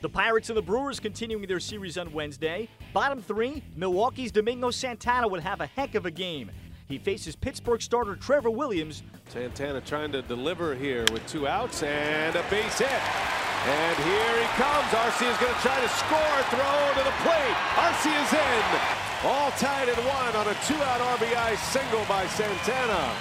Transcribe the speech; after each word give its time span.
The 0.00 0.08
Pirates 0.08 0.48
and 0.48 0.56
the 0.56 0.62
Brewers 0.62 1.00
continuing 1.00 1.44
their 1.48 1.58
series 1.58 1.98
on 1.98 2.12
Wednesday. 2.12 2.68
Bottom 2.92 3.20
three, 3.20 3.64
Milwaukee's 3.74 4.30
Domingo 4.30 4.70
Santana 4.70 5.26
would 5.26 5.40
have 5.40 5.60
a 5.60 5.66
heck 5.66 5.96
of 5.96 6.06
a 6.06 6.10
game. 6.12 6.52
He 6.86 6.98
faces 6.98 7.34
Pittsburgh 7.34 7.82
starter 7.82 8.14
Trevor 8.14 8.50
Williams. 8.50 9.02
Santana 9.28 9.80
trying 9.80 10.12
to 10.12 10.22
deliver 10.22 10.76
here 10.76 11.04
with 11.12 11.26
two 11.26 11.48
outs 11.48 11.82
and 11.82 12.36
a 12.36 12.42
base 12.48 12.78
hit. 12.78 12.88
And 12.88 13.96
here 13.98 14.40
he 14.40 14.46
comes. 14.54 14.86
Arcia 14.94 15.32
is 15.32 15.36
going 15.38 15.52
to 15.52 15.60
try 15.60 15.80
to 15.80 15.88
score. 15.88 16.42
Throw 16.46 16.94
to 16.94 17.02
the 17.02 17.16
plate. 17.26 17.56
Arcia 17.74 18.22
is 18.22 18.32
in. 18.32 19.26
All 19.28 19.50
tied 19.58 19.88
at 19.88 19.98
one 19.98 20.36
on 20.36 20.46
a 20.46 20.56
two-out 20.64 21.18
RBI 21.18 21.56
single 21.56 22.04
by 22.04 22.24
Santana. 22.28 23.12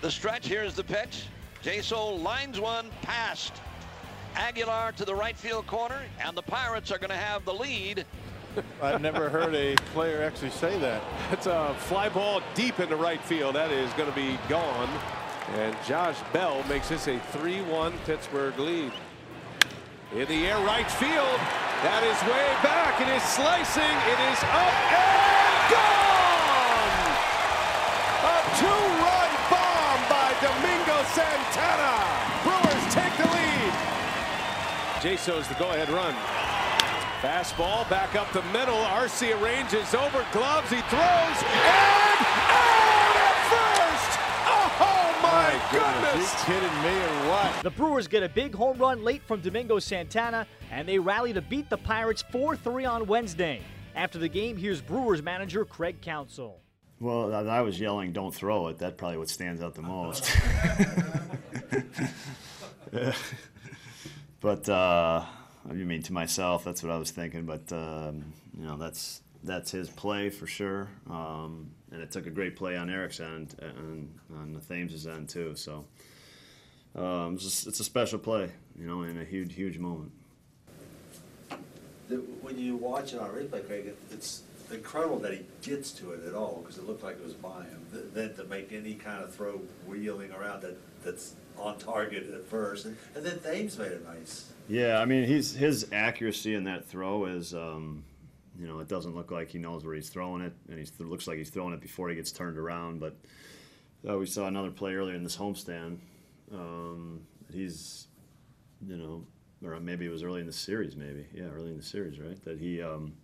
The 0.00 0.10
stretch. 0.10 0.46
Here's 0.46 0.74
the 0.74 0.84
pitch. 0.84 1.26
Jaso 1.62 2.22
lines 2.22 2.58
one 2.58 2.90
past 3.02 3.60
Aguilar 4.34 4.92
to 4.92 5.04
the 5.04 5.14
right 5.14 5.36
field 5.36 5.66
corner, 5.66 6.00
and 6.20 6.36
the 6.36 6.42
Pirates 6.42 6.90
are 6.90 6.98
going 6.98 7.10
to 7.10 7.16
have 7.16 7.44
the 7.44 7.54
lead. 7.54 8.04
I've 8.82 9.00
never 9.00 9.28
heard 9.28 9.54
a 9.54 9.74
player 9.92 10.22
actually 10.22 10.50
say 10.50 10.78
that. 10.80 11.02
It's 11.32 11.46
a 11.46 11.74
fly 11.78 12.08
ball 12.08 12.42
deep 12.54 12.80
into 12.80 12.96
right 12.96 13.20
field. 13.22 13.54
That 13.54 13.70
is 13.70 13.92
going 13.94 14.08
to 14.10 14.16
be 14.16 14.38
gone. 14.48 14.88
And 15.54 15.76
Josh 15.86 16.16
Bell 16.32 16.64
makes 16.68 16.88
this 16.88 17.06
a 17.06 17.18
3-1 17.32 17.92
Pittsburgh 18.04 18.58
lead. 18.58 18.92
In 20.12 20.26
the 20.28 20.46
air 20.46 20.58
right 20.58 20.90
field. 20.90 21.40
That 21.82 22.02
is 22.02 22.16
way 22.24 22.48
back. 22.62 23.00
It 23.00 23.08
is 23.08 23.22
slicing. 23.22 23.82
It 23.82 24.20
is 24.32 24.40
up 24.40 24.74
and 24.94 25.68
gone. 25.74 26.14
A 28.24 28.36
two-run 28.58 29.03
Jaso's 35.04 35.46
the 35.48 35.54
go-ahead 35.56 35.90
run. 35.90 36.14
Fastball 37.20 37.86
back 37.90 38.14
up 38.16 38.32
the 38.32 38.40
middle. 38.44 38.74
Arcia 38.74 39.38
ranges 39.38 39.94
over 39.94 40.24
gloves. 40.32 40.70
He 40.70 40.80
throws 40.88 41.38
and 41.44 42.24
out 42.48 43.16
at 43.20 43.36
first. 43.52 44.18
Oh 44.80 45.18
my, 45.22 45.60
goodness! 45.70 46.32
You 46.32 46.54
kidding 46.54 46.82
me 46.82 46.96
or 47.02 47.28
what? 47.28 47.62
The 47.62 47.68
Brewers 47.68 48.08
get 48.08 48.22
a 48.22 48.30
big 48.30 48.54
home 48.54 48.78
run 48.78 49.04
late 49.04 49.22
from 49.24 49.42
Domingo 49.42 49.78
Santana, 49.78 50.46
and 50.70 50.88
they 50.88 50.98
rally 50.98 51.34
to 51.34 51.42
beat 51.42 51.68
the 51.68 51.76
Pirates 51.76 52.24
4 52.32 52.56
3 52.56 52.86
on 52.86 53.06
Wednesday. 53.06 53.60
After 53.94 54.18
the 54.18 54.28
game, 54.28 54.56
here's 54.56 54.80
Brewers 54.80 55.22
manager 55.22 55.66
Craig 55.66 56.00
Counsell. 56.00 56.62
Well, 56.98 57.34
I 57.34 57.60
was 57.60 57.78
yelling, 57.78 58.12
"Don't 58.12 58.34
throw 58.34 58.68
it." 58.68 58.78
That's 58.78 58.96
probably 58.96 59.18
what 59.18 59.28
stands 59.28 59.60
out 59.60 59.74
the 59.74 59.82
most. 59.82 60.30
but 64.44 64.68
uh, 64.68 65.24
I 65.68 65.72
mean, 65.72 66.02
to 66.02 66.12
myself, 66.12 66.64
that's 66.64 66.82
what 66.82 66.92
I 66.92 66.98
was 66.98 67.10
thinking. 67.10 67.46
But 67.46 67.72
um, 67.72 68.34
you 68.56 68.66
know, 68.66 68.76
that's 68.76 69.22
that's 69.42 69.70
his 69.70 69.88
play 69.88 70.28
for 70.28 70.46
sure. 70.46 70.88
Um, 71.08 71.70
and 71.90 72.02
it 72.02 72.10
took 72.10 72.26
a 72.26 72.30
great 72.30 72.54
play 72.54 72.76
on 72.76 72.90
Eric's 72.90 73.20
end 73.20 73.56
and 73.60 74.14
on 74.36 74.52
the 74.52 74.60
Thames' 74.60 75.06
end 75.06 75.30
too. 75.30 75.54
So 75.56 75.86
um, 76.94 77.36
it's, 77.36 77.66
it's 77.66 77.80
a 77.80 77.84
special 77.84 78.18
play, 78.18 78.50
you 78.78 78.86
know, 78.86 79.02
and 79.02 79.18
a 79.18 79.24
huge, 79.24 79.54
huge 79.54 79.78
moment. 79.78 80.12
When 82.42 82.58
you 82.58 82.76
watch 82.76 83.14
it 83.14 83.20
on 83.20 83.30
replay, 83.30 83.66
Craig, 83.66 83.86
it, 83.86 83.98
it's 84.10 84.42
incredible 84.70 85.18
that 85.20 85.32
he 85.32 85.46
gets 85.62 85.90
to 85.92 86.12
it 86.12 86.26
at 86.26 86.34
all 86.34 86.60
because 86.62 86.76
it 86.76 86.86
looked 86.86 87.02
like 87.02 87.16
it 87.16 87.24
was 87.24 87.32
by 87.32 87.62
him. 87.62 87.86
Th- 87.92 88.04
Then 88.12 88.34
to 88.34 88.44
make 88.44 88.72
any 88.74 88.94
kind 88.94 89.24
of 89.24 89.34
throw 89.34 89.62
wheeling 89.86 90.32
around 90.32 90.60
that 90.62 90.76
that's 91.02 91.34
on 91.58 91.78
target 91.78 92.30
at 92.32 92.46
first, 92.46 92.86
and, 92.86 92.96
then 93.14 93.38
Thames 93.40 93.78
made 93.78 93.92
it 93.92 94.04
nice. 94.04 94.52
Yeah, 94.68 95.00
I 95.00 95.04
mean, 95.04 95.24
he's 95.24 95.54
his 95.54 95.86
accuracy 95.92 96.54
in 96.54 96.64
that 96.64 96.86
throw 96.86 97.26
is, 97.26 97.54
um, 97.54 98.04
you 98.58 98.66
know, 98.66 98.80
it 98.80 98.88
doesn't 98.88 99.14
look 99.14 99.30
like 99.30 99.50
he 99.50 99.58
knows 99.58 99.84
where 99.84 99.94
he's 99.94 100.08
throwing 100.08 100.42
it, 100.42 100.52
and 100.68 100.78
he 100.78 101.04
looks 101.04 101.26
like 101.26 101.38
he's 101.38 101.50
throwing 101.50 101.74
it 101.74 101.80
before 101.80 102.08
he 102.08 102.14
gets 102.14 102.32
turned 102.32 102.58
around. 102.58 103.00
But 103.00 103.16
uh, 104.08 104.18
we 104.18 104.26
saw 104.26 104.46
another 104.46 104.70
play 104.70 104.94
earlier 104.94 105.14
in 105.14 105.22
this 105.22 105.36
homestand. 105.36 105.98
Um, 106.52 107.20
he's, 107.52 108.06
you 108.86 108.96
know, 108.96 109.24
or 109.64 109.80
maybe 109.80 110.06
it 110.06 110.10
was 110.10 110.22
early 110.22 110.40
in 110.40 110.46
the 110.46 110.52
series, 110.52 110.96
maybe 110.96 111.26
yeah, 111.34 111.44
early 111.44 111.70
in 111.70 111.76
the 111.76 111.82
series, 111.82 112.18
right? 112.18 112.42
That 112.44 112.58
he 112.58 112.82
um, 112.82 113.14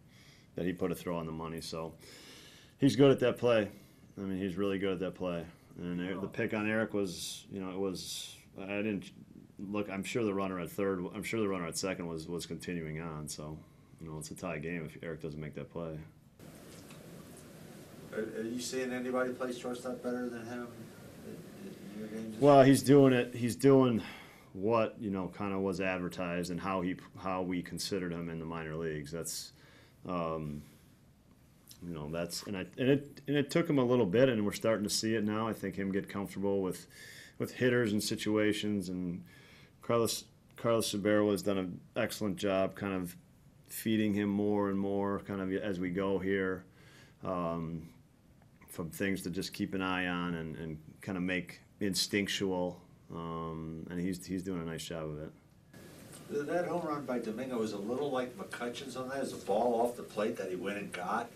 that 0.56 0.64
he 0.64 0.72
put 0.72 0.90
a 0.90 0.94
throw 0.94 1.16
on 1.16 1.26
the 1.26 1.32
money. 1.32 1.60
So 1.60 1.94
he's 2.78 2.96
good 2.96 3.10
at 3.10 3.20
that 3.20 3.38
play. 3.38 3.68
I 4.18 4.20
mean, 4.20 4.38
he's 4.38 4.56
really 4.56 4.78
good 4.78 4.94
at 4.94 5.00
that 5.00 5.14
play. 5.14 5.44
And 5.78 6.00
Eric- 6.00 6.20
the 6.20 6.28
pick 6.28 6.54
on 6.54 6.68
Eric 6.68 6.94
was, 6.94 7.46
you 7.50 7.60
know, 7.60 7.70
it 7.70 7.78
was. 7.78 8.36
I 8.60 8.66
didn't 8.66 9.10
look. 9.58 9.88
I'm 9.90 10.04
sure 10.04 10.24
the 10.24 10.34
runner 10.34 10.58
at 10.60 10.70
third. 10.70 11.04
I'm 11.14 11.22
sure 11.22 11.40
the 11.40 11.48
runner 11.48 11.66
at 11.66 11.78
second 11.78 12.06
was 12.06 12.28
was 12.28 12.46
continuing 12.46 13.00
on. 13.00 13.28
So, 13.28 13.58
you 14.00 14.08
know, 14.10 14.18
it's 14.18 14.30
a 14.30 14.34
tie 14.34 14.58
game 14.58 14.84
if 14.84 15.02
Eric 15.02 15.22
doesn't 15.22 15.40
make 15.40 15.54
that 15.54 15.70
play. 15.70 15.98
Are, 18.12 18.20
are 18.20 18.42
you 18.42 18.60
seeing 18.60 18.92
anybody 18.92 19.32
play 19.32 19.52
shortstop 19.52 20.02
better 20.02 20.28
than 20.28 20.44
him 20.46 20.66
in- 21.26 21.72
in 21.94 21.98
your 21.98 22.08
games? 22.08 22.40
Well, 22.40 22.62
he's 22.62 22.82
doing 22.82 23.12
it. 23.12 23.34
He's 23.34 23.54
doing 23.56 24.02
what 24.52 24.96
you 25.00 25.10
know, 25.10 25.28
kind 25.28 25.54
of 25.54 25.60
was 25.60 25.80
advertised 25.80 26.50
and 26.50 26.60
how 26.60 26.80
he 26.80 26.96
how 27.18 27.42
we 27.42 27.62
considered 27.62 28.12
him 28.12 28.28
in 28.28 28.40
the 28.40 28.44
minor 28.44 28.74
leagues. 28.76 29.12
That's, 29.12 29.52
um, 30.06 30.62
you 31.86 31.94
know, 31.94 32.08
that's 32.10 32.42
and 32.44 32.56
I 32.56 32.66
and 32.78 32.88
it 32.88 33.20
and 33.26 33.36
it 33.36 33.50
took 33.50 33.68
him 33.68 33.78
a 33.78 33.84
little 33.84 34.06
bit, 34.06 34.28
and 34.28 34.44
we're 34.44 34.52
starting 34.52 34.84
to 34.84 34.90
see 34.90 35.14
it 35.14 35.24
now. 35.24 35.48
I 35.48 35.52
think 35.52 35.76
him 35.76 35.92
get 35.92 36.08
comfortable 36.08 36.62
with 36.62 36.86
with 37.38 37.52
hitters 37.52 37.92
and 37.92 38.02
situations, 38.02 38.88
and 38.88 39.24
Carlos 39.82 40.24
Carlos 40.56 40.92
Subero 40.92 41.30
has 41.30 41.42
done 41.42 41.58
an 41.58 41.80
excellent 41.96 42.36
job, 42.36 42.74
kind 42.74 42.94
of 42.94 43.16
feeding 43.68 44.14
him 44.14 44.28
more 44.28 44.68
and 44.68 44.78
more, 44.78 45.20
kind 45.20 45.40
of 45.40 45.52
as 45.52 45.80
we 45.80 45.90
go 45.90 46.18
here. 46.18 46.64
Um, 47.22 47.88
from 48.70 48.88
things 48.88 49.22
to 49.22 49.30
just 49.30 49.52
keep 49.52 49.74
an 49.74 49.82
eye 49.82 50.06
on 50.06 50.34
and, 50.34 50.56
and 50.56 50.78
kind 51.02 51.18
of 51.18 51.24
make 51.24 51.60
instinctual. 51.80 52.80
Um, 53.14 53.86
and 53.90 54.00
he's 54.00 54.24
he's 54.24 54.42
doing 54.42 54.62
a 54.62 54.64
nice 54.64 54.84
job 54.84 55.08
of 55.08 55.18
it. 55.18 56.46
That 56.46 56.66
home 56.68 56.86
run 56.86 57.04
by 57.04 57.18
Domingo 57.18 57.58
was 57.58 57.72
a 57.72 57.78
little 57.78 58.10
like 58.10 58.38
McCutcheon's 58.38 58.96
on 58.96 59.08
that. 59.08 59.18
It 59.18 59.20
was 59.20 59.32
a 59.32 59.44
ball 59.44 59.80
off 59.80 59.96
the 59.96 60.04
plate 60.04 60.36
that 60.36 60.48
he 60.48 60.54
went 60.54 60.78
and 60.78 60.92
got, 60.92 61.28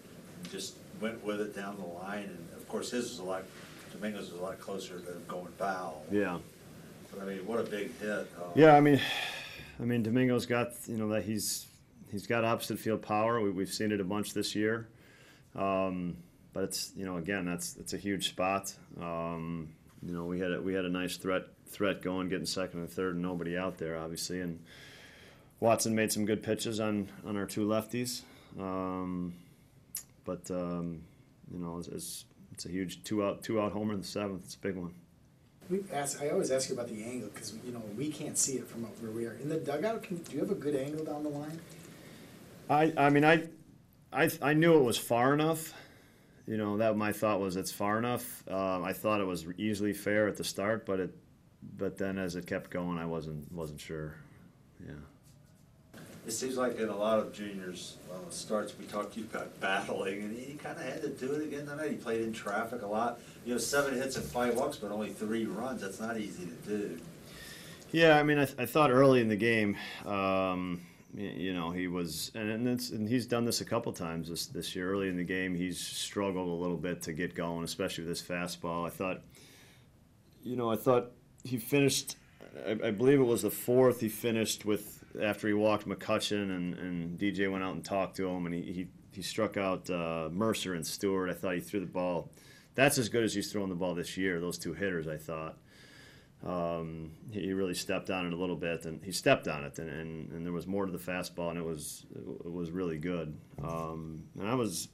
and 0.44 0.52
just 0.52 0.76
went 1.00 1.22
with 1.24 1.40
it 1.40 1.56
down 1.56 1.76
the 1.76 1.86
line. 1.86 2.24
And 2.24 2.48
of 2.56 2.68
course, 2.68 2.90
his 2.90 3.10
was 3.10 3.18
a 3.18 3.24
lot. 3.24 3.44
Domingo's 3.92 4.30
was 4.30 4.40
a 4.40 4.42
lot 4.42 4.58
closer 4.58 4.98
to 4.98 5.12
going 5.28 5.52
foul. 5.58 6.02
Yeah. 6.10 6.38
But 7.12 7.22
I 7.22 7.26
mean, 7.26 7.46
what 7.46 7.60
a 7.60 7.64
big 7.64 7.98
hit. 8.00 8.10
Uh, 8.10 8.44
Yeah, 8.54 8.74
I 8.76 8.80
mean, 8.80 9.00
I 9.80 9.84
mean 9.84 10.02
Domingo's 10.02 10.46
got 10.46 10.72
you 10.86 10.96
know 10.96 11.08
that 11.08 11.24
he's 11.24 11.66
he's 12.10 12.26
got 12.26 12.44
opposite 12.44 12.78
field 12.78 13.02
power. 13.02 13.40
We, 13.40 13.50
we've 13.50 13.72
seen 13.72 13.92
it 13.92 14.00
a 14.00 14.04
bunch 14.04 14.34
this 14.34 14.54
year, 14.54 14.88
um, 15.54 16.16
but 16.52 16.64
it's 16.64 16.92
you 16.96 17.04
know 17.06 17.16
again 17.16 17.44
that's 17.44 17.76
it's 17.76 17.92
a 17.92 17.98
huge 17.98 18.28
spot. 18.28 18.74
Um, 19.00 19.70
you 20.02 20.12
know 20.12 20.24
we 20.24 20.40
had 20.40 20.52
a, 20.52 20.60
we 20.60 20.74
had 20.74 20.84
a 20.84 20.90
nice 20.90 21.16
threat 21.16 21.44
threat 21.66 22.02
going, 22.02 22.28
getting 22.28 22.46
second 22.46 22.80
and 22.80 22.90
third, 22.90 23.14
and 23.14 23.22
nobody 23.22 23.56
out 23.56 23.78
there 23.78 23.96
obviously, 23.98 24.40
and 24.40 24.60
Watson 25.60 25.94
made 25.94 26.12
some 26.12 26.24
good 26.24 26.42
pitches 26.42 26.80
on 26.80 27.08
on 27.24 27.36
our 27.36 27.46
two 27.46 27.66
lefties, 27.66 28.22
um, 28.58 29.34
but 30.24 30.50
um, 30.50 31.02
you 31.52 31.58
know 31.58 31.78
it's, 31.78 31.88
it's 31.88 32.24
it's 32.52 32.66
a 32.66 32.68
huge 32.68 33.02
two 33.04 33.24
out 33.24 33.42
two 33.42 33.60
out 33.60 33.72
homer 33.72 33.94
in 33.94 34.00
the 34.00 34.06
seventh. 34.06 34.44
It's 34.44 34.54
a 34.54 34.58
big 34.60 34.76
one. 34.76 34.94
We 35.70 35.82
ask, 35.92 36.20
I 36.20 36.28
always 36.28 36.50
ask 36.50 36.68
you 36.68 36.74
about 36.74 36.88
the 36.88 37.02
angle 37.02 37.30
because 37.32 37.54
you 37.64 37.72
know 37.72 37.82
we 37.96 38.10
can't 38.10 38.36
see 38.36 38.54
it 38.54 38.68
from 38.68 38.82
where 38.82 39.10
we 39.10 39.26
are 39.26 39.34
in 39.34 39.48
the 39.48 39.56
dugout. 39.56 40.02
Can, 40.02 40.18
do 40.18 40.32
you 40.32 40.40
have 40.40 40.50
a 40.50 40.54
good 40.54 40.76
angle 40.76 41.04
down 41.04 41.22
the 41.22 41.30
line? 41.30 41.58
I, 42.68 42.92
I 42.96 43.10
mean, 43.10 43.24
I, 43.24 43.44
I, 44.12 44.30
I 44.40 44.54
knew 44.54 44.74
it 44.74 44.82
was 44.82 44.96
far 44.98 45.34
enough. 45.34 45.74
You 46.46 46.58
know, 46.58 46.76
that 46.76 46.96
my 46.96 47.12
thought 47.12 47.40
was 47.40 47.56
it's 47.56 47.72
far 47.72 47.98
enough. 47.98 48.46
Um, 48.48 48.84
I 48.84 48.92
thought 48.92 49.20
it 49.20 49.26
was 49.26 49.46
easily 49.56 49.94
fair 49.94 50.28
at 50.28 50.36
the 50.36 50.44
start, 50.44 50.84
but 50.84 51.00
it, 51.00 51.16
but 51.78 51.96
then 51.96 52.18
as 52.18 52.36
it 52.36 52.46
kept 52.46 52.70
going, 52.70 52.98
I 52.98 53.06
wasn't 53.06 53.50
wasn't 53.50 53.80
sure. 53.80 54.16
Yeah. 54.86 54.92
It 56.26 56.32
seems 56.32 56.56
like 56.56 56.78
in 56.78 56.88
a 56.88 56.96
lot 56.96 57.18
of 57.18 57.34
juniors 57.34 57.98
uh, 58.10 58.30
starts, 58.30 58.72
we 58.78 58.86
talk 58.86 59.12
to 59.12 59.20
you 59.20 59.26
about 59.30 59.60
battling, 59.60 60.22
and 60.22 60.36
he 60.36 60.54
kind 60.54 60.78
of 60.78 60.84
had 60.84 61.02
to 61.02 61.10
do 61.10 61.32
it 61.32 61.42
again 61.42 61.66
tonight. 61.66 61.90
He 61.90 61.96
played 61.96 62.22
in 62.22 62.32
traffic 62.32 62.80
a 62.82 62.86
lot. 62.86 63.20
You 63.44 63.52
know, 63.52 63.58
seven 63.58 63.94
hits 63.94 64.16
and 64.16 64.24
five 64.24 64.56
walks, 64.56 64.78
but 64.78 64.90
only 64.90 65.10
three 65.10 65.44
runs. 65.44 65.82
That's 65.82 66.00
not 66.00 66.18
easy 66.18 66.46
to 66.46 66.68
do. 66.68 67.00
Yeah, 67.92 68.18
I 68.18 68.22
mean, 68.22 68.38
I, 68.38 68.48
I 68.58 68.66
thought 68.66 68.90
early 68.90 69.20
in 69.20 69.28
the 69.28 69.36
game, 69.36 69.76
um, 70.06 70.80
you 71.14 71.52
know, 71.52 71.70
he 71.70 71.86
was, 71.88 72.32
and 72.34 72.66
and, 72.66 73.08
he's 73.08 73.26
done 73.26 73.44
this 73.44 73.60
a 73.60 73.64
couple 73.64 73.92
times 73.92 74.28
this 74.28 74.46
this 74.46 74.74
year. 74.74 74.90
Early 74.90 75.08
in 75.08 75.16
the 75.16 75.24
game, 75.24 75.54
he's 75.54 75.78
struggled 75.78 76.48
a 76.48 76.62
little 76.62 76.76
bit 76.76 77.02
to 77.02 77.12
get 77.12 77.34
going, 77.34 77.64
especially 77.64 78.04
with 78.04 78.18
this 78.18 78.22
fastball. 78.22 78.86
I 78.86 78.90
thought, 78.90 79.20
you 80.42 80.56
know, 80.56 80.70
I 80.72 80.76
thought 80.76 81.12
he 81.44 81.58
finished. 81.58 82.16
I, 82.66 82.88
I 82.88 82.90
believe 82.90 83.20
it 83.20 83.24
was 83.24 83.42
the 83.42 83.50
fourth. 83.50 84.00
He 84.00 84.08
finished 84.08 84.64
with 84.64 85.04
after 85.20 85.46
he 85.48 85.54
walked 85.54 85.86
McCutcheon 85.88 86.54
and, 86.54 86.74
and 86.74 87.18
DJ 87.18 87.50
went 87.50 87.64
out 87.64 87.74
and 87.74 87.84
talked 87.84 88.16
to 88.16 88.28
him, 88.28 88.46
and 88.46 88.54
he 88.54 88.62
he, 88.62 88.86
he 89.12 89.22
struck 89.22 89.56
out 89.56 89.88
uh, 89.90 90.28
Mercer 90.32 90.74
and 90.74 90.86
Stewart. 90.86 91.30
I 91.30 91.34
thought 91.34 91.54
he 91.54 91.60
threw 91.60 91.80
the 91.80 91.86
ball. 91.86 92.30
That's 92.74 92.98
as 92.98 93.08
good 93.08 93.24
as 93.24 93.34
he's 93.34 93.52
thrown 93.52 93.68
the 93.68 93.74
ball 93.76 93.94
this 93.94 94.16
year. 94.16 94.40
Those 94.40 94.58
two 94.58 94.74
hitters, 94.74 95.06
I 95.06 95.16
thought. 95.16 95.56
um, 96.44 97.12
he 97.30 97.52
really 97.52 97.74
stepped 97.74 98.10
on 98.10 98.26
it 98.26 98.32
a 98.32 98.36
little 98.36 98.56
bit, 98.56 98.84
and 98.84 99.02
he 99.02 99.12
stepped 99.12 99.48
on 99.48 99.64
it, 99.64 99.78
and, 99.78 99.88
and, 99.88 100.30
and 100.32 100.44
there 100.44 100.52
was 100.52 100.66
more 100.66 100.84
to 100.84 100.92
the 100.92 100.98
fastball, 100.98 101.50
and 101.50 101.58
it 101.58 101.64
was 101.64 102.04
it 102.14 102.52
was 102.52 102.70
really 102.70 102.98
good. 102.98 103.34
Um, 103.62 104.24
and 104.38 104.48
I 104.48 104.54
was, 104.54 104.88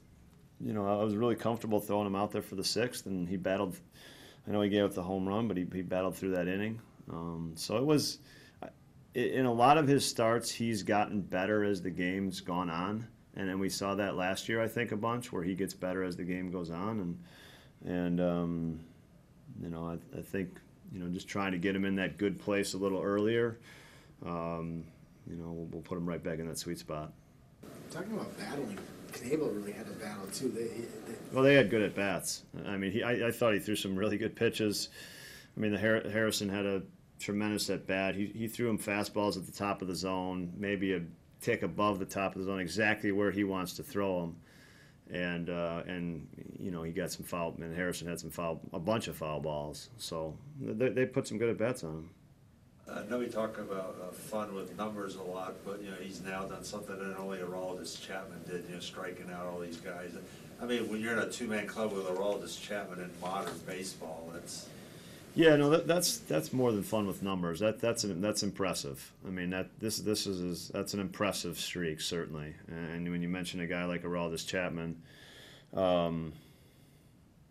you 0.59 0.73
know, 0.73 0.87
I 0.87 1.03
was 1.03 1.15
really 1.15 1.35
comfortable 1.35 1.79
throwing 1.79 2.07
him 2.07 2.15
out 2.15 2.31
there 2.31 2.41
for 2.41 2.55
the 2.55 2.63
sixth, 2.63 3.05
and 3.05 3.27
he 3.27 3.37
battled. 3.37 3.77
I 4.47 4.51
know 4.51 4.61
he 4.61 4.69
gave 4.69 4.85
up 4.85 4.93
the 4.93 5.03
home 5.03 5.27
run, 5.27 5.47
but 5.47 5.57
he, 5.57 5.65
he 5.73 5.81
battled 5.81 6.15
through 6.15 6.31
that 6.31 6.47
inning. 6.47 6.79
Um, 7.11 7.53
so 7.55 7.77
it 7.77 7.85
was, 7.85 8.19
in 9.13 9.45
a 9.45 9.53
lot 9.53 9.77
of 9.77 9.87
his 9.87 10.07
starts, 10.07 10.49
he's 10.49 10.83
gotten 10.83 11.21
better 11.21 11.63
as 11.63 11.81
the 11.81 11.89
game's 11.89 12.39
gone 12.41 12.69
on, 12.69 13.07
and 13.35 13.49
then 13.49 13.59
we 13.59 13.69
saw 13.69 13.95
that 13.95 14.15
last 14.15 14.47
year, 14.47 14.61
I 14.61 14.67
think, 14.67 14.91
a 14.91 14.97
bunch 14.97 15.31
where 15.31 15.43
he 15.43 15.55
gets 15.55 15.73
better 15.73 16.03
as 16.03 16.15
the 16.15 16.23
game 16.23 16.51
goes 16.51 16.69
on, 16.69 16.99
and 16.99 17.19
and 17.83 18.21
um, 18.21 18.79
you 19.61 19.69
know, 19.69 19.87
I, 19.87 20.17
I 20.17 20.21
think 20.21 20.59
you 20.91 20.99
know, 20.99 21.07
just 21.07 21.27
trying 21.27 21.51
to 21.53 21.57
get 21.57 21.75
him 21.75 21.85
in 21.85 21.95
that 21.95 22.17
good 22.17 22.39
place 22.39 22.73
a 22.73 22.77
little 22.77 23.01
earlier. 23.01 23.57
Um, 24.25 24.83
you 25.29 25.37
know, 25.37 25.51
we'll, 25.51 25.67
we'll, 25.67 25.81
put 25.81 25.97
him 25.97 26.07
right 26.07 26.21
back 26.21 26.39
in 26.39 26.47
that 26.47 26.57
sweet 26.57 26.79
spot. 26.79 27.13
Talking 27.89 28.13
about 28.13 28.37
battling, 28.37 28.77
Knebel 29.13 29.55
really 29.55 29.71
had 29.71 29.85
to 29.87 29.93
battle 29.93 30.27
too. 30.27 30.49
They, 30.49 30.63
they, 30.63 31.17
well, 31.31 31.43
they 31.43 31.55
had 31.55 31.69
good 31.69 31.81
at 31.81 31.95
bats. 31.95 32.43
I 32.65 32.77
mean, 32.77 32.91
he, 32.91 33.03
I, 33.03 33.27
I, 33.27 33.31
thought 33.31 33.53
he 33.53 33.59
threw 33.59 33.75
some 33.75 33.95
really 33.95 34.17
good 34.17 34.35
pitches. 34.35 34.89
I 35.55 35.59
mean, 35.59 35.71
the 35.71 35.77
Harrison 35.77 36.49
had 36.49 36.65
a 36.65 36.81
tremendous 37.21 37.69
at 37.69 37.87
bat. 37.87 38.15
He, 38.15 38.27
he 38.27 38.47
threw 38.47 38.69
him 38.69 38.77
fastballs 38.77 39.37
at 39.37 39.45
the 39.45 39.51
top 39.51 39.81
of 39.81 39.87
the 39.87 39.95
zone, 39.95 40.51
maybe 40.57 40.93
a 40.93 41.01
tick 41.39 41.63
above 41.63 41.99
the 41.99 42.05
top 42.05 42.35
of 42.35 42.41
the 42.41 42.45
zone, 42.45 42.59
exactly 42.59 43.11
where 43.11 43.31
he 43.31 43.43
wants 43.43 43.73
to 43.73 43.83
throw 43.83 44.21
them 44.21 44.35
and 45.11 45.49
uh, 45.49 45.83
and 45.87 46.27
you 46.57 46.71
know 46.71 46.83
he 46.83 46.91
got 46.91 47.11
some 47.11 47.25
foul. 47.25 47.55
And 47.59 47.75
Harrison 47.75 48.07
had 48.07 48.19
some 48.19 48.29
foul, 48.29 48.61
a 48.73 48.79
bunch 48.79 49.07
of 49.07 49.15
foul 49.15 49.39
balls. 49.39 49.89
So 49.97 50.35
they, 50.59 50.89
they 50.89 51.05
put 51.05 51.27
some 51.27 51.37
good 51.37 51.49
at 51.49 51.57
bats 51.57 51.83
on 51.83 51.91
him. 51.91 52.09
I 52.89 53.03
know 53.09 53.19
we 53.19 53.27
talk 53.27 53.57
about 53.57 53.95
uh, 54.01 54.11
fun 54.11 54.53
with 54.53 54.75
numbers 54.77 55.15
a 55.15 55.21
lot, 55.21 55.55
but 55.65 55.81
you 55.81 55.91
know 55.91 55.97
he's 56.01 56.21
now 56.21 56.45
done 56.45 56.63
something 56.63 56.97
that 56.97 57.17
only 57.17 57.39
Aroldis 57.39 58.01
Chapman 58.01 58.41
did. 58.47 58.65
You 58.69 58.75
know, 58.75 58.81
striking 58.81 59.29
out 59.31 59.45
all 59.45 59.59
these 59.59 59.77
guys. 59.77 60.11
I 60.61 60.65
mean, 60.65 60.89
when 60.89 61.01
you're 61.01 61.13
in 61.13 61.19
a 61.19 61.29
two-man 61.29 61.65
club 61.65 61.91
with 61.91 62.05
Aroldis 62.05 62.61
Chapman 62.61 62.99
in 62.99 63.09
modern 63.19 63.57
baseball, 63.65 64.29
that's 64.31 64.67
yeah, 65.33 65.55
no, 65.55 65.69
that, 65.69 65.87
that's 65.87 66.17
that's 66.19 66.51
more 66.51 66.71
than 66.71 66.83
fun 66.83 67.07
with 67.07 67.23
numbers. 67.23 67.59
That 67.59 67.79
that's 67.79 68.05
that's 68.07 68.43
impressive. 68.43 69.11
I 69.25 69.29
mean, 69.29 69.49
that 69.51 69.69
this 69.79 69.97
this 69.97 70.27
is 70.27 70.69
that's 70.69 70.93
an 70.93 70.99
impressive 70.99 71.59
streak 71.59 72.01
certainly. 72.01 72.53
And 72.67 73.09
when 73.09 73.21
you 73.21 73.29
mention 73.29 73.59
a 73.61 73.67
guy 73.67 73.85
like 73.85 74.03
Aroldis 74.03 74.45
Chapman, 74.45 75.01
um, 75.73 76.33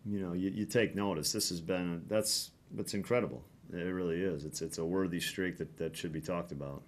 you 0.05 0.19
know, 0.19 0.33
you, 0.33 0.49
you 0.49 0.65
take 0.65 0.95
notice. 0.95 1.31
This 1.31 1.49
has 1.49 1.61
been 1.61 2.03
that's 2.07 2.51
that's 2.71 2.93
incredible. 2.93 3.43
It 3.73 3.77
really 3.77 4.21
is. 4.21 4.45
It's 4.45 4.61
it's 4.61 4.77
a 4.77 4.85
worthy 4.85 5.19
streak 5.19 5.57
that, 5.57 5.77
that 5.77 5.95
should 5.95 6.11
be 6.11 6.21
talked 6.21 6.51
about. 6.51 6.83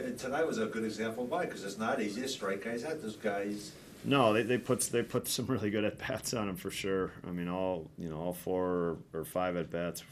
And 0.00 0.18
tonight 0.18 0.46
was 0.46 0.58
a 0.58 0.66
good 0.66 0.84
example 0.84 1.24
why, 1.26 1.44
because 1.44 1.64
it's 1.64 1.78
not 1.78 2.00
easy 2.00 2.22
to 2.22 2.28
strike 2.28 2.64
guys 2.64 2.84
out. 2.84 3.00
Those 3.00 3.16
guys. 3.16 3.72
No, 4.04 4.34
they, 4.34 4.42
they 4.42 4.58
put 4.58 4.80
they 4.80 5.02
put 5.02 5.26
some 5.26 5.46
really 5.46 5.70
good 5.70 5.84
at 5.84 5.98
bats 5.98 6.34
on 6.34 6.48
him 6.48 6.56
for 6.56 6.70
sure. 6.70 7.12
I 7.26 7.30
mean, 7.30 7.48
all 7.48 7.90
you 7.98 8.10
know, 8.10 8.16
all 8.16 8.32
four 8.34 8.98
or 9.12 9.24
five 9.24 9.56
at 9.56 9.70
bats, 9.70 10.04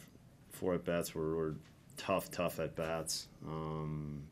four 0.51 0.75
at 0.75 0.85
bats 0.85 1.15
were, 1.15 1.37
were 1.37 1.55
tough, 1.97 2.31
tough 2.31 2.59
at 2.59 2.75
bats, 2.75 3.29
um, 3.47 4.23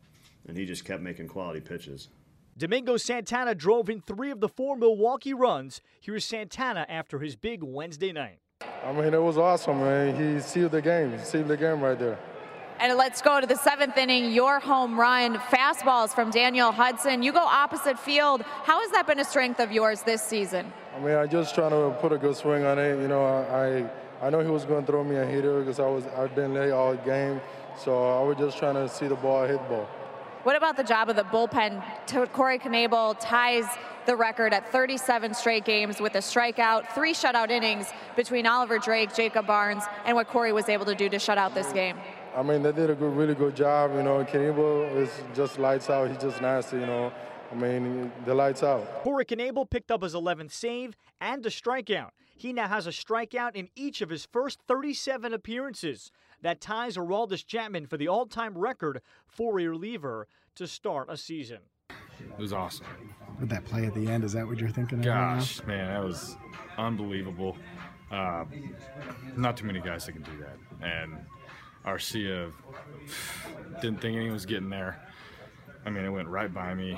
and 0.47 0.57
he 0.57 0.65
just 0.65 0.83
kept 0.83 1.03
making 1.03 1.27
quality 1.27 1.59
pitches. 1.59 2.09
Domingo 2.57 2.97
Santana 2.97 3.55
drove 3.55 3.89
in 3.89 4.01
three 4.01 4.29
of 4.29 4.39
the 4.39 4.49
four 4.49 4.75
Milwaukee 4.75 5.33
runs. 5.33 5.81
Here's 5.99 6.25
Santana 6.25 6.85
after 6.89 7.19
his 7.19 7.35
big 7.35 7.63
Wednesday 7.63 8.11
night. 8.11 8.39
I 8.83 8.91
mean, 8.91 9.13
it 9.13 9.21
was 9.21 9.37
awesome, 9.37 9.79
man. 9.79 10.35
He 10.35 10.41
sealed 10.41 10.71
the 10.71 10.81
game. 10.81 11.11
He 11.11 11.23
sealed 11.23 11.47
the 11.47 11.57
game 11.57 11.81
right 11.81 11.97
there. 11.97 12.19
And 12.81 12.97
let's 12.97 13.21
go 13.21 13.39
to 13.39 13.45
the 13.45 13.57
seventh 13.57 13.95
inning. 13.95 14.31
Your 14.31 14.59
home 14.59 14.99
run, 14.99 15.35
fastballs 15.37 16.15
from 16.15 16.31
Daniel 16.31 16.71
Hudson. 16.71 17.21
You 17.21 17.31
go 17.31 17.37
opposite 17.37 17.99
field. 17.99 18.41
How 18.41 18.81
has 18.81 18.89
that 18.89 19.05
been 19.05 19.19
a 19.19 19.23
strength 19.23 19.59
of 19.59 19.71
yours 19.71 20.01
this 20.01 20.23
season? 20.23 20.73
I 20.95 20.99
mean, 20.99 21.13
I 21.13 21.27
just 21.27 21.53
trying 21.53 21.69
to 21.69 21.95
put 22.01 22.11
a 22.11 22.17
good 22.17 22.35
swing 22.35 22.63
on 22.65 22.79
it. 22.79 22.99
You 22.99 23.07
know, 23.07 23.23
I 23.23 24.25
I 24.25 24.31
know 24.31 24.39
he 24.39 24.49
was 24.49 24.65
going 24.65 24.83
to 24.83 24.91
throw 24.91 25.03
me 25.03 25.17
a 25.17 25.25
hitter 25.27 25.59
because 25.59 25.79
I 25.79 25.85
was 25.85 26.07
I've 26.17 26.33
been 26.33 26.55
late 26.55 26.71
all 26.71 26.95
game, 26.95 27.39
so 27.77 28.19
I 28.19 28.23
was 28.23 28.35
just 28.37 28.57
trying 28.57 28.73
to 28.73 28.89
see 28.89 29.07
the 29.07 29.15
ball 29.15 29.45
hit 29.45 29.61
the 29.61 29.75
ball. 29.75 29.87
What 30.41 30.55
about 30.55 30.75
the 30.75 30.83
job 30.83 31.07
of 31.07 31.15
the 31.15 31.23
bullpen? 31.23 31.83
Corey 32.33 32.57
Knebel 32.57 33.15
ties 33.19 33.65
the 34.07 34.15
record 34.15 34.53
at 34.53 34.71
37 34.71 35.35
straight 35.35 35.65
games 35.65 35.99
with 35.99 36.15
a 36.15 36.19
strikeout, 36.19 36.91
three 36.95 37.13
shutout 37.13 37.51
innings 37.51 37.91
between 38.15 38.47
Oliver 38.47 38.79
Drake, 38.79 39.13
Jacob 39.13 39.45
Barnes, 39.45 39.83
and 40.03 40.15
what 40.15 40.27
Corey 40.27 40.51
was 40.51 40.67
able 40.67 40.85
to 40.85 40.95
do 40.95 41.09
to 41.09 41.19
shut 41.19 41.37
out 41.37 41.53
this 41.53 41.71
game. 41.73 41.95
I 42.35 42.43
mean, 42.43 42.63
they 42.63 42.71
did 42.71 42.89
a 42.89 42.95
good, 42.95 43.15
really 43.15 43.35
good 43.35 43.55
job. 43.55 43.93
You 43.93 44.03
know, 44.03 44.23
Knebel 44.23 44.95
is 44.95 45.09
just 45.35 45.59
lights 45.59 45.89
out. 45.89 46.09
He's 46.09 46.17
just 46.17 46.41
nasty. 46.41 46.77
You 46.77 46.85
know, 46.85 47.11
I 47.51 47.55
mean, 47.55 48.11
the 48.25 48.33
lights 48.33 48.63
out. 48.63 49.03
Corey 49.03 49.25
Knebel 49.25 49.69
picked 49.69 49.91
up 49.91 50.03
his 50.03 50.13
11th 50.13 50.51
save 50.51 50.95
and 51.19 51.45
a 51.45 51.49
strikeout. 51.49 52.11
He 52.35 52.53
now 52.53 52.67
has 52.67 52.87
a 52.87 52.91
strikeout 52.91 53.55
in 53.55 53.69
each 53.75 54.01
of 54.01 54.09
his 54.09 54.25
first 54.25 54.59
37 54.67 55.33
appearances. 55.33 56.11
That 56.41 56.59
ties 56.59 56.97
Aroldis 56.97 57.45
Chapman 57.45 57.85
for 57.85 57.97
the 57.97 58.07
all-time 58.07 58.57
record 58.57 59.01
for 59.27 59.59
a 59.59 59.67
reliever 59.67 60.27
to 60.55 60.65
start 60.65 61.07
a 61.09 61.17
season. 61.17 61.59
It 61.89 62.39
was 62.39 62.51
awesome. 62.53 62.87
With 63.39 63.49
that 63.49 63.65
play 63.65 63.85
at 63.85 63.93
the 63.93 64.07
end, 64.07 64.23
is 64.23 64.33
that 64.33 64.47
what 64.47 64.57
you're 64.57 64.69
thinking? 64.69 64.99
of? 64.99 65.05
Gosh, 65.05 65.59
right 65.59 65.67
man, 65.67 65.87
that 65.87 66.03
was 66.03 66.35
unbelievable. 66.77 67.57
Uh, 68.11 68.45
not 69.35 69.55
too 69.55 69.65
many 69.65 69.79
guys 69.79 70.05
that 70.05 70.13
can 70.13 70.23
do 70.23 70.31
that, 70.39 70.57
and 70.85 71.17
Arcia 71.85 72.51
didn't 73.81 74.01
think 74.01 74.15
anyone 74.15 74.33
was 74.33 74.45
getting 74.45 74.69
there. 74.69 74.99
I 75.85 75.89
mean, 75.89 76.05
it 76.05 76.09
went 76.09 76.27
right 76.27 76.53
by 76.53 76.73
me. 76.73 76.97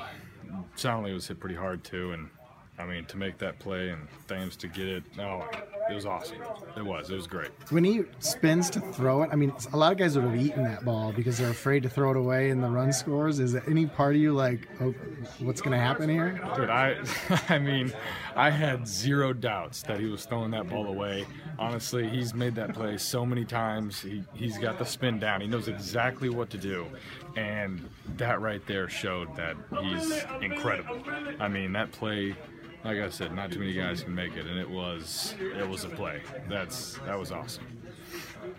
Soundly 0.76 1.14
was 1.14 1.28
hit 1.28 1.40
pretty 1.40 1.56
hard 1.56 1.84
too, 1.84 2.12
and 2.12 2.30
I 2.78 2.86
mean, 2.86 3.06
to 3.06 3.18
make 3.18 3.38
that 3.38 3.60
play 3.60 3.90
and 3.90 4.08
Thames 4.28 4.56
to 4.58 4.68
get 4.68 4.88
it, 4.88 5.04
oh, 5.20 5.48
it 5.90 5.94
was 5.94 6.06
awesome. 6.06 6.38
It 6.78 6.86
was. 6.86 7.10
It 7.10 7.16
was 7.16 7.28
great. 7.28 7.52
When 7.70 7.84
he 7.84 8.04
spins 8.20 8.70
to 8.72 8.80
throw 8.80 9.24
it, 9.24 9.30
I 9.32 9.36
mean, 9.36 9.54
a 9.74 9.78
lot 9.78 9.92
of 9.92 9.98
guys 9.98 10.16
would 10.16 10.26
have 10.26 10.36
eaten 10.36 10.64
that 10.64 10.86
ball 10.86 11.12
because 11.12 11.38
they're 11.38 11.50
afraid 11.50 11.84
to 11.84 11.90
throw 11.90 12.12
it 12.12 12.18
away 12.18 12.50
and 12.50 12.64
the 12.64 12.70
run 12.70 12.94
scores. 12.94 13.40
Is 13.40 13.54
there 13.54 13.64
any 13.68 13.86
part 13.86 14.16
of 14.16 14.22
you 14.22 14.34
like, 14.34 14.68
oh, 14.82 14.94
what's 15.40 15.62
going 15.62 15.74
to 15.74 15.84
happen 15.84 16.10
here? 16.10 16.40
Dude, 16.56 16.70
I, 16.70 16.98
I 17.50 17.60
mean, 17.60 17.94
I 18.36 18.50
had 18.50 18.88
zero 18.88 19.34
doubts 19.34 19.82
that 19.84 20.00
he 20.00 20.06
was 20.06 20.26
throwing 20.26 20.52
that 20.52 20.70
ball 20.70 20.88
away. 20.88 21.26
Honestly, 21.60 22.08
he's 22.10 22.34
made 22.34 22.56
that 22.56 22.74
play 22.74 22.98
so 22.98 23.26
many 23.26 23.46
times. 23.46 24.02
He, 24.02 24.24
he's 24.34 24.58
got 24.58 24.80
the 24.80 24.86
spin 24.86 25.20
down. 25.20 25.42
He 25.42 25.48
knows 25.48 25.68
exactly 25.68 26.30
what 26.30 26.50
to 26.52 26.58
do. 26.58 26.88
And 27.36 27.90
that 28.18 28.42
right 28.42 28.66
there 28.68 28.90
showed 28.90 29.36
that 29.36 29.56
he's 29.82 30.24
incredible. 30.42 31.02
I 31.40 31.48
mean, 31.48 31.74
that 31.74 31.92
play 31.92 32.36
like 32.84 32.98
I 32.98 33.10
said, 33.10 33.34
not 33.34 33.52
too 33.52 33.60
many 33.60 33.74
guys 33.74 34.04
can 34.04 34.14
make 34.14 34.36
it, 34.36 34.46
and 34.46 34.60
it 34.60 34.70
was 34.70 35.36
it 35.40 35.68
was 35.68 35.84
a 35.84 35.90
play. 35.90 36.22
That's 36.50 36.98
that 37.06 37.18
was 37.18 37.32
awesome. 37.32 37.66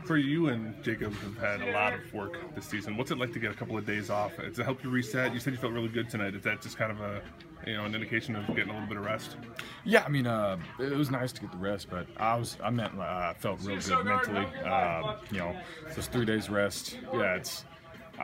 For 0.05 0.17
you 0.17 0.49
and 0.49 0.83
Jacob 0.83 1.13
have 1.15 1.39
had 1.39 1.69
a 1.69 1.73
lot 1.73 1.93
of 1.93 2.13
work 2.15 2.55
this 2.55 2.65
season. 2.65 2.97
What's 2.97 3.11
it 3.11 3.19
like 3.19 3.33
to 3.35 3.39
get 3.39 3.51
a 3.51 3.55
couple 3.55 3.77
of 3.77 3.85
days 3.85 4.09
off? 4.09 4.37
Does 4.37 4.59
it 4.59 4.65
help 4.65 4.83
you 4.83 4.89
reset? 4.89 5.35
You 5.35 5.41
said 5.41 5.53
you 5.53 5.59
felt 5.59 5.75
really 5.75 5.89
good 5.89 6.09
tonight. 6.09 6.35
Is 6.35 6.43
that 6.43 6.63
just 6.63 6.79
kind 6.79 6.91
of 6.91 7.01
a 7.01 7.23
you 7.67 7.75
know 7.75 7.85
an 7.85 7.95
indication 7.95 8.35
of 8.35 8.47
getting 8.49 8.71
a 8.71 8.73
little 8.73 8.89
bit 8.89 8.97
of 8.97 9.05
rest? 9.05 9.37
Yeah, 9.85 10.05
I 10.05 10.09
mean, 10.09 10.27
uh, 10.27 10.57
it 10.79 10.93
was 10.93 11.11
nice 11.11 11.33
to 11.33 11.41
get 11.43 11.53
the 11.53 11.59
rest, 11.59 11.89
but 11.91 12.07
I 12.17 12.37
was 12.37 12.57
I 12.65 12.71
meant 12.71 12.99
I 12.99 13.31
uh, 13.31 13.35
felt 13.35 13.61
real 13.63 13.79
good 13.79 14.05
mentally. 14.05 14.47
Uh, 14.65 15.17
you 15.31 15.39
know, 15.39 15.55
those 15.95 16.07
three 16.07 16.25
days 16.25 16.49
rest. 16.49 16.99
Yeah, 17.13 17.37
it's 17.37 17.65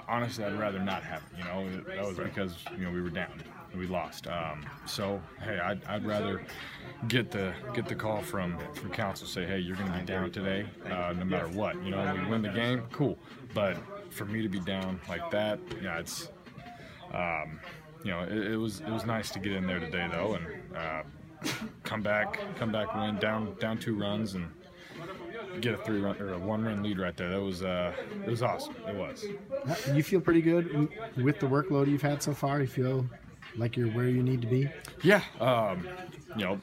honestly 0.09 0.45
I'd 0.45 0.59
rather 0.59 0.79
not 0.79 1.03
have 1.03 1.23
it. 1.33 1.39
You 1.39 1.45
know, 1.45 1.81
that 1.95 2.07
was 2.07 2.17
because 2.17 2.57
you 2.79 2.85
know 2.85 2.91
we 2.91 3.03
were 3.03 3.11
down 3.11 3.43
we 3.77 3.87
lost. 3.87 4.27
Um, 4.27 4.65
so 4.87 5.21
hey, 5.43 5.59
I'd, 5.59 5.85
I'd, 5.85 6.05
rather 6.05 6.43
get 7.09 7.31
the 7.31 7.53
get 7.73 7.87
the 7.87 7.95
call 7.95 8.21
from 8.21 8.59
from 8.75 8.91
Counsell 8.91 9.27
say, 9.27 9.47
hey, 9.47 9.59
you're 9.59 9.77
going 9.77 9.93
to 9.93 9.99
be 9.99 10.05
down 10.05 10.31
today, 10.31 10.67
uh, 10.87 11.15
no 11.17 11.25
matter 11.25 11.49
what. 11.49 11.83
You 11.85 11.93
know, 11.93 12.15
we 12.15 12.31
win 12.31 12.43
the 12.43 12.49
game, 12.49 12.83
cool. 12.93 13.19
But 13.55 13.77
for 14.11 14.25
me 14.25 14.43
to 14.43 14.49
be 14.49 14.61
down 14.61 15.01
like 15.09 15.31
that, 15.31 15.61
yeah, 15.83 15.99
it's 15.99 16.29
um, 17.13 17.61
you 18.05 18.11
know, 18.11 18.21
it, 18.21 18.53
it, 18.53 18.57
was 18.57 18.81
it 18.81 18.91
was 18.91 19.05
nice 19.05 19.31
to 19.31 19.39
get 19.39 19.53
in 19.53 19.67
there 19.67 19.81
today 19.81 20.09
though, 20.11 20.35
and 20.35 20.77
uh, 20.77 21.03
come 21.85 22.03
back 22.03 22.39
come 22.57 22.73
back 22.73 22.95
win 22.95 23.17
down 23.19 23.55
down 23.59 23.79
two 23.79 23.95
runs 23.95 24.35
and 24.35 24.51
get 25.61 25.75
a 25.75 25.79
three 25.79 26.01
run 26.01 26.21
or 26.21 26.35
a 26.35 26.39
one 26.39 26.65
run 26.65 26.83
lead 26.83 26.99
right 26.99 27.17
there. 27.17 27.31
That 27.31 27.41
was 27.41 27.63
uh, 27.63 27.93
it 28.25 28.31
was 28.31 28.43
awesome. 28.43 28.75
It 28.89 28.95
was. 28.95 29.25
You 29.95 30.03
feel 30.03 30.21
pretty 30.21 30.43
good 30.43 30.89
with 31.17 31.41
the 31.41 31.47
workload 31.47 31.89
you've 31.89 32.03
had 32.03 32.23
so 32.23 32.33
far. 32.33 32.61
You 32.61 32.67
feel 32.67 33.07
like 33.57 33.77
you're 33.77 33.89
where 33.89 34.09
you 34.09 34.23
need 34.23 34.41
to 34.43 34.47
be? 34.47 34.69
Yeah, 35.03 35.23
um, 35.41 35.89
you 36.37 36.45
know, 36.45 36.61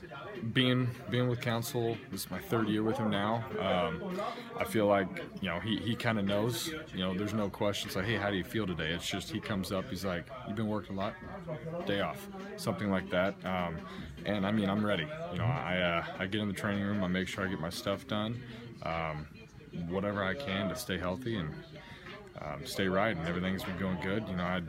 being 0.54 0.88
being 1.10 1.28
with 1.28 1.42
Counsell 1.42 1.98
this 2.12 2.26
is 2.26 2.32
my 2.32 2.40
third 2.40 2.70
year 2.70 2.84
with 2.84 2.98
him 2.98 3.10
now. 3.10 3.44
Um, 3.60 4.20
I 4.60 4.64
feel 4.64 4.88
like 4.88 5.08
you 5.42 5.50
know 5.50 5.60
he, 5.60 5.78
he 5.78 5.96
kind 5.96 6.20
of 6.20 6.26
knows. 6.26 6.68
You 6.94 7.00
know, 7.00 7.14
there's 7.14 7.34
no 7.34 7.50
questions 7.50 7.96
like, 7.96 8.06
hey, 8.06 8.16
how 8.16 8.30
do 8.30 8.38
you 8.38 8.44
feel 8.44 8.68
today? 8.68 8.92
It's 8.92 9.08
just 9.08 9.32
he 9.32 9.40
comes 9.40 9.72
up, 9.72 9.90
he's 9.90 10.06
like, 10.06 10.28
you've 10.48 10.56
been 10.56 10.68
working 10.68 10.96
a 10.96 11.00
lot, 11.00 11.14
day 11.86 12.02
off, 12.02 12.28
something 12.58 12.90
like 12.90 13.10
that. 13.10 13.36
Um, 13.46 13.78
and 14.26 14.46
I 14.46 14.52
mean, 14.52 14.70
I'm 14.70 14.86
ready. 14.86 15.08
You 15.32 15.40
know, 15.40 15.46
I 15.46 15.80
uh, 15.80 16.06
I 16.20 16.28
get 16.28 16.42
in 16.42 16.48
the 16.48 16.54
training 16.54 16.84
room, 16.84 17.04
I 17.04 17.08
make 17.08 17.28
sure 17.28 17.46
I 17.46 17.48
get 17.48 17.60
my 17.60 17.70
stuff 17.70 18.08
done. 18.08 18.42
Um, 18.84 19.28
whatever 19.90 20.24
I 20.24 20.34
can 20.34 20.70
to 20.70 20.76
stay 20.76 20.98
healthy 20.98 21.38
and 21.38 21.54
um, 22.42 22.66
stay 22.66 22.88
right, 22.88 23.16
and 23.16 23.28
everything's 23.28 23.64
been 23.64 23.78
going 23.78 24.00
good. 24.02 24.28
You 24.30 24.36
know, 24.36 24.44
i 24.44 24.62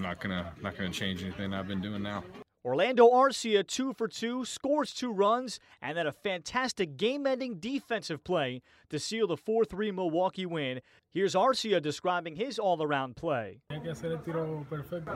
am 0.00 0.08
not 0.08 0.20
gonna 0.20 0.52
not 0.62 0.76
gonna 0.76 0.90
change 0.90 1.22
anything 1.22 1.52
I've 1.52 1.68
been 1.68 1.80
doing 1.80 2.02
now. 2.02 2.24
Orlando 2.62 3.08
Arcia, 3.08 3.66
two 3.66 3.94
for 3.94 4.06
two, 4.06 4.44
scores 4.44 4.92
two 4.92 5.12
runs, 5.12 5.60
and 5.80 5.96
then 5.96 6.06
a 6.06 6.12
fantastic 6.12 6.98
game 6.98 7.26
ending 7.26 7.54
defensive 7.58 8.22
play 8.22 8.60
to 8.90 8.98
seal 8.98 9.26
the 9.26 9.36
4 9.36 9.64
3 9.64 9.92
Milwaukee 9.92 10.44
win. 10.44 10.80
Here's 11.08 11.34
Arcia 11.34 11.80
describing 11.80 12.36
his 12.36 12.58
all 12.58 12.82
around 12.82 13.16
play. 13.16 13.60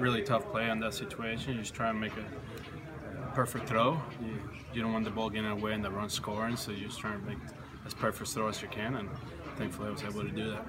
Really 0.01 0.23
tough 0.23 0.51
play 0.51 0.71
on 0.71 0.81
that 0.81 0.95
situation. 0.95 1.55
You 1.55 1.61
just 1.61 1.75
try 1.75 1.91
and 1.91 2.01
make 2.01 2.13
a 2.17 3.35
perfect 3.35 3.69
throw. 3.69 4.01
You, 4.23 4.41
you 4.73 4.83
don't 4.83 4.93
want 4.93 5.05
the 5.05 5.11
ball 5.11 5.29
getting 5.29 5.51
away 5.51 5.75
and 5.75 5.85
the 5.85 5.91
run 5.91 6.09
scoring, 6.09 6.57
so 6.57 6.73
you 6.73 6.87
just 6.87 6.99
try 6.99 7.13
and 7.13 7.27
make 7.27 7.39
as 7.85 7.93
perfect 7.93 8.31
throw 8.31 8.49
as 8.49 8.63
you 8.63 8.69
can, 8.69 8.97
and 8.97 9.11
thankfully 9.57 9.89
I 9.89 9.91
was 9.91 10.03
able 10.03 10.23
to 10.23 10.31
do 10.31 10.51
that. 10.53 10.67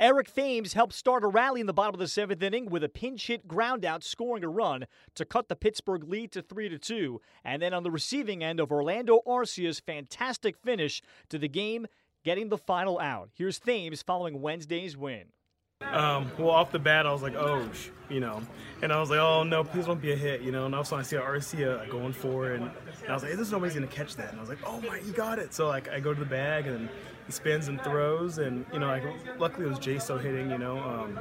Eric 0.00 0.32
Thames 0.32 0.74
helped 0.74 0.92
start 0.92 1.24
a 1.24 1.26
rally 1.26 1.60
in 1.60 1.66
the 1.66 1.72
bottom 1.72 1.96
of 1.96 1.98
the 1.98 2.06
seventh 2.06 2.40
inning 2.40 2.66
with 2.66 2.84
a 2.84 2.88
pinch 2.88 3.26
hit 3.26 3.48
ground 3.48 3.84
out, 3.84 4.04
scoring 4.04 4.44
a 4.44 4.48
run 4.48 4.86
to 5.16 5.24
cut 5.24 5.48
the 5.48 5.56
Pittsburgh 5.56 6.04
lead 6.04 6.30
to 6.32 6.40
3 6.40 6.68
to 6.68 6.78
2. 6.78 7.20
And 7.44 7.60
then 7.60 7.74
on 7.74 7.82
the 7.82 7.90
receiving 7.90 8.44
end 8.44 8.60
of 8.60 8.70
Orlando 8.70 9.22
Arcia's 9.26 9.80
fantastic 9.80 10.56
finish 10.56 11.02
to 11.30 11.38
the 11.38 11.48
game, 11.48 11.88
getting 12.24 12.48
the 12.48 12.58
final 12.58 13.00
out. 13.00 13.30
Here's 13.34 13.58
Thames 13.58 14.00
following 14.02 14.40
Wednesday's 14.40 14.96
win. 14.96 15.32
Um, 15.80 16.30
well, 16.38 16.50
off 16.50 16.70
the 16.70 16.78
bat, 16.78 17.04
I 17.04 17.12
was 17.12 17.22
like, 17.22 17.34
oh, 17.34 17.68
you 18.08 18.20
know, 18.20 18.42
and 18.82 18.92
I 18.92 19.00
was 19.00 19.10
like, 19.10 19.20
oh 19.20 19.42
no, 19.42 19.62
please 19.64 19.86
don't 19.86 20.00
be 20.00 20.12
a 20.12 20.16
hit, 20.16 20.42
you 20.42 20.50
know. 20.50 20.66
And 20.66 20.74
all 20.74 20.80
of 20.80 20.86
a 20.86 20.90
sudden, 21.02 21.04
I 21.04 21.06
see 21.06 21.16
Arcia 21.54 21.88
going 21.88 22.12
for 22.12 22.52
it, 22.52 22.60
and, 22.60 22.70
and 23.02 23.08
I 23.08 23.14
was 23.14 23.22
like, 23.22 23.30
hey, 23.30 23.36
there's 23.36 23.52
nobody's 23.52 23.74
gonna 23.74 23.86
catch 23.86 24.16
that. 24.16 24.30
And 24.30 24.38
I 24.38 24.40
was 24.40 24.48
like, 24.48 24.58
oh 24.66 24.80
my, 24.80 24.98
you 24.98 25.12
got 25.12 25.38
it. 25.38 25.54
So 25.54 25.68
like, 25.68 25.88
I 25.88 26.00
go 26.00 26.12
to 26.12 26.18
the 26.18 26.26
bag 26.26 26.66
and 26.66 26.88
he 27.28 27.32
spins 27.32 27.68
and 27.68 27.80
throws, 27.82 28.38
and 28.38 28.64
you 28.72 28.80
know, 28.80 28.86
like, 28.86 29.04
luckily 29.38 29.66
it 29.66 29.68
was 29.68 29.78
Jaso 29.78 30.20
hitting, 30.20 30.50
you 30.50 30.58
know. 30.58 30.78
Um, 30.78 31.20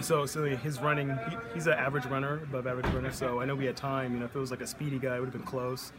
so, 0.00 0.24
so 0.24 0.44
his 0.44 0.80
running, 0.80 1.10
he, 1.28 1.36
he's 1.52 1.66
an 1.66 1.74
average 1.74 2.06
runner, 2.06 2.40
above 2.44 2.66
average 2.66 2.86
runner. 2.94 3.10
So 3.12 3.40
I 3.40 3.44
know 3.44 3.54
we 3.54 3.66
had 3.66 3.76
time. 3.76 4.14
You 4.14 4.20
know, 4.20 4.26
if 4.26 4.36
it 4.36 4.38
was 4.38 4.52
like 4.52 4.60
a 4.60 4.66
speedy 4.66 4.98
guy, 4.98 5.16
it 5.16 5.18
would 5.18 5.26
have 5.26 5.32
been 5.32 5.42
close. 5.42 5.92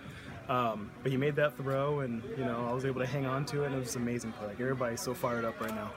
Um, 0.49 0.91
but 1.03 1.11
he 1.11 1.17
made 1.17 1.35
that 1.35 1.57
throw, 1.57 1.99
and 1.99 2.23
you 2.37 2.45
know, 2.45 2.65
I 2.69 2.73
was 2.73 2.85
able 2.85 3.01
to 3.01 3.05
hang 3.05 3.25
on 3.25 3.45
to 3.47 3.63
it, 3.63 3.67
and 3.67 3.75
it 3.75 3.79
was 3.79 3.95
an 3.97 4.01
amazing 4.01 4.31
play. 4.31 4.47
Like 4.47 4.61
everybody's 4.61 5.01
so 5.01 5.13
fired 5.13 5.43
up 5.43 5.59
right 5.59 5.75
now. 5.75 5.91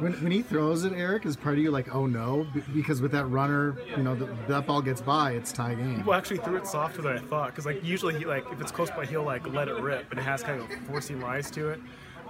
When, 0.00 0.12
when 0.14 0.32
he 0.32 0.42
throws 0.42 0.84
it, 0.84 0.92
Eric, 0.92 1.26
is 1.26 1.36
part 1.36 1.58
of 1.58 1.62
you 1.62 1.70
like, 1.70 1.94
oh 1.94 2.06
no? 2.06 2.46
Because 2.72 3.00
with 3.00 3.12
that 3.12 3.26
runner, 3.26 3.76
you 3.96 4.02
know, 4.02 4.14
the, 4.14 4.28
that 4.46 4.66
ball 4.66 4.80
gets 4.80 5.00
by, 5.00 5.32
it's 5.32 5.52
tie 5.52 5.74
game. 5.74 6.04
Well, 6.04 6.16
actually 6.16 6.38
threw 6.38 6.56
it 6.56 6.66
softer 6.66 7.02
than 7.02 7.18
I 7.18 7.20
thought. 7.20 7.50
Because 7.50 7.66
like 7.66 7.84
usually 7.84 8.18
he 8.18 8.24
like 8.24 8.44
if 8.50 8.60
it's 8.60 8.72
close 8.72 8.90
by, 8.90 9.06
he'll 9.06 9.22
like 9.22 9.46
let 9.46 9.68
it 9.68 9.80
rip, 9.80 10.10
and 10.10 10.18
it 10.18 10.22
has 10.22 10.42
kind 10.42 10.60
of 10.60 10.70
a 10.70 10.76
forcing 10.88 11.20
rise 11.20 11.50
to 11.52 11.68
it. 11.68 11.80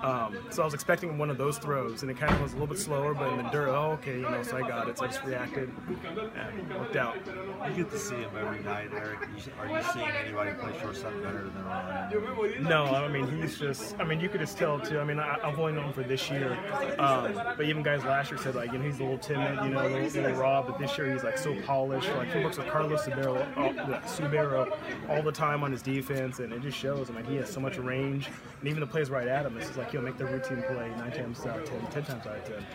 Um, 0.03 0.39
so 0.51 0.63
I 0.63 0.65
was 0.65 0.75
expecting 0.75 1.19
one 1.19 1.31
of 1.31 1.39
those 1.39 1.59
throws, 1.59 2.03
and 2.03 2.11
it 2.11 2.17
kind 2.17 2.33
of 2.33 2.41
was 2.41 2.53
a 2.53 2.55
little 2.55 2.69
bit 2.69 2.79
slower, 2.79 3.15
but 3.15 3.33
in 3.33 3.39
the 3.39 3.51
dirt, 3.51 3.69
oh, 3.69 3.93
okay, 3.93 4.17
you 4.17 4.23
know, 4.23 4.43
so 4.43 4.57
I 4.57 4.61
got 4.61 4.89
it. 4.89 4.99
So 4.99 5.05
I 5.05 5.09
just 5.09 5.25
reacted 5.25 5.71
and 6.37 6.75
worked 6.75 6.97
out. 6.97 7.17
You 7.69 7.75
get 7.75 7.91
to 7.91 7.99
see 7.99 8.17
him 8.17 8.31
every 8.39 8.63
night, 8.63 8.91
Eric. 8.95 9.29
Are 9.61 9.67
you 9.67 9.83
seeing 9.93 10.09
anybody 10.09 10.53
play 10.53 10.79
shortstop 10.81 11.13
better 11.23 11.45
than 11.45 11.65
Orlando? 11.65 12.61
No, 12.61 12.85
I 12.85 13.09
mean, 13.09 13.27
he's 13.41 13.59
just, 13.59 13.99
I 13.99 14.05
mean, 14.05 14.21
you 14.21 14.29
could 14.29 14.41
just 14.41 14.57
tell, 14.57 14.79
too. 14.79 15.01
I 15.01 15.05
mean, 15.05 15.19
I, 15.19 15.39
have 15.43 15.59
only 15.59 15.73
known 15.73 15.87
him 15.87 15.93
for 15.93 16.03
this 16.03 16.31
year, 16.31 16.57
um, 16.99 17.35
but 17.57 17.63
even 17.63 17.83
guys 17.83 18.05
last 18.05 18.31
year 18.31 18.39
said, 18.39 18.55
like, 18.55 18.73
you 18.73 18.79
know, 18.79 18.85
he's 18.85 19.01
a 19.01 19.03
little 19.03 19.19
timid, 19.19 19.65
you 19.65 19.71
know, 19.71 19.83
a 19.83 19.89
little, 19.89 20.23
little 20.23 20.41
raw, 20.41 20.63
but 20.63 20.79
this 20.79 20.97
year 20.97 21.13
he's, 21.13 21.25
like, 21.25 21.39
so 21.39 21.55
polished. 21.63 22.09
Like, 22.17 22.33
he 22.33 22.43
works 22.43 22.57
with 22.59 22.69
Carlos 22.69 23.03
Subero, 23.03 23.41
uh, 23.57 24.01
Subero 24.03 24.77
all 25.09 25.23
the 25.23 25.33
time 25.33 25.63
on 25.65 25.73
his 25.73 25.83
defense, 25.83 26.39
and 26.39 26.53
it 26.53 26.63
just 26.63 26.79
shows. 26.79 27.11
I 27.11 27.15
mean, 27.15 27.25
he 27.25 27.37
has 27.37 27.51
so 27.51 27.61
much 27.61 27.79
range, 27.79 28.29
and 28.61 28.69
even 28.69 28.81
the 28.81 28.87
plays 28.87 29.11
right 29.11 29.27
at 29.27 29.45
him, 29.47 29.57
it's 29.57 29.67
just 29.67 29.79
like 29.79 29.88
he'll 29.91 30.03
make 30.03 30.17
the 30.17 30.27
routine 30.27 30.63
play 30.63 30.91
nine 30.97 31.13
times 31.13 31.45
out 31.47 31.61
of 31.61 31.65
ten, 31.65 31.81
ten 31.91 32.05
times 32.05 32.27
out 32.27 32.37
of 32.37 32.45
ten. 32.45 32.67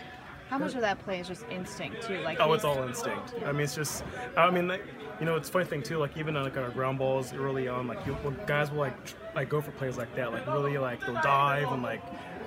How 0.50 0.58
much 0.60 0.76
of 0.76 0.82
that 0.82 1.00
play 1.00 1.20
is 1.20 1.28
just 1.28 1.46
instinct 1.50 2.04
too? 2.04 2.20
Like 2.20 2.40
oh, 2.40 2.54
it's 2.54 2.64
all 2.64 2.84
instinct. 2.84 3.34
I 3.46 3.52
mean, 3.52 3.62
it's 3.62 3.76
just. 3.76 4.04
I 4.38 4.52
mean, 4.52 4.68
like, 4.68 4.84
you 5.20 5.26
know, 5.26 5.36
it's 5.36 5.50
a 5.50 5.52
funny 5.52 5.66
thing 5.66 5.82
too. 5.82 5.98
Like 5.98 6.16
even 6.18 6.36
on 6.36 6.44
like 6.44 6.58
our 6.58 6.70
ground 6.70 7.00
balls 7.00 7.34
early 7.34 7.68
on, 7.68 7.88
like 7.88 8.06
you, 8.06 8.16
guys 8.46 8.70
will 8.70 8.80
like 8.80 8.96
like 9.36 9.50
go 9.50 9.62
for 9.62 9.72
plays 9.72 9.98
like 9.98 10.16
that. 10.16 10.32
Like 10.32 10.46
really, 10.46 10.78
like 10.78 11.00
they'll 11.02 11.14
dive 11.16 11.72
and 11.72 11.82
like 11.82 12.04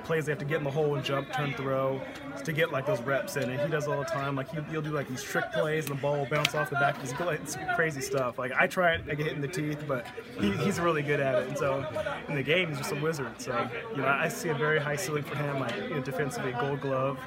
plays 0.06 0.25
they 0.25 0.32
have 0.32 0.38
to 0.38 0.44
get 0.44 0.58
in 0.58 0.64
the 0.64 0.70
hole 0.70 0.94
and 0.94 1.04
jump, 1.04 1.32
turn, 1.32 1.52
throw 1.54 2.00
to 2.44 2.52
get 2.52 2.72
like 2.72 2.86
those 2.86 3.00
reps 3.02 3.36
in. 3.36 3.50
And 3.50 3.60
he 3.60 3.68
does 3.68 3.88
all 3.88 3.98
the 3.98 4.04
time. 4.04 4.36
Like 4.36 4.48
he, 4.50 4.75
will 4.75 4.82
do 4.82 4.90
like 4.90 5.08
these 5.08 5.22
trick 5.22 5.52
plays 5.52 5.86
and 5.86 5.98
the 5.98 6.00
ball 6.00 6.16
will 6.18 6.26
bounce 6.26 6.54
off 6.54 6.70
the 6.70 6.76
back. 6.76 6.96
It's, 7.02 7.18
like, 7.18 7.40
it's 7.40 7.56
crazy 7.75 8.00
stuff. 8.00 8.38
Like 8.38 8.52
I 8.58 8.66
try 8.66 8.94
it, 8.94 9.02
I 9.10 9.14
get 9.14 9.26
hit 9.26 9.34
in 9.34 9.40
the 9.40 9.48
teeth, 9.48 9.84
but 9.86 10.06
he, 10.40 10.52
he's 10.52 10.78
really 10.78 11.02
good 11.02 11.20
at 11.20 11.34
it. 11.42 11.48
And 11.48 11.58
so 11.58 11.84
in 12.28 12.36
the 12.36 12.42
game, 12.42 12.68
he's 12.68 12.78
just 12.78 12.92
a 12.92 13.00
wizard. 13.00 13.32
So 13.38 13.68
you 13.90 14.02
know, 14.02 14.08
I 14.08 14.28
see 14.28 14.48
a 14.50 14.54
very 14.54 14.78
high 14.78 14.96
ceiling 14.96 15.25
for 15.25 15.36
him. 15.36 15.58
Like 15.58 15.76
you 15.76 15.90
know, 15.90 16.00
defensively, 16.00 16.52
Gold 16.52 16.80
Glove. 16.80 17.18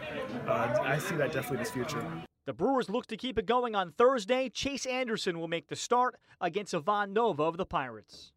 Uh, 0.48 0.77
I 0.81 0.98
see 0.98 1.15
that 1.15 1.33
definitely 1.33 1.57
in 1.57 1.63
his 1.63 1.71
future. 1.71 2.05
The 2.45 2.53
Brewers 2.53 2.89
look 2.89 3.05
to 3.07 3.17
keep 3.17 3.38
it 3.38 3.45
going 3.45 3.75
on 3.75 3.91
Thursday. 3.91 4.50
Chase 4.50 4.86
Anderson 4.86 5.39
will 5.39 5.48
make 5.48 5.67
the 5.67 5.75
start 5.75 6.15
against 6.41 6.74
Ivan 6.74 7.13
Nova 7.13 7.43
of 7.43 7.57
the 7.57 7.65
Pirates. 7.65 8.31